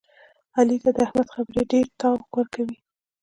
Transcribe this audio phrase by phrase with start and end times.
[0.57, 2.77] علي ته د احمد خبرې ډېرتاو ورکوي.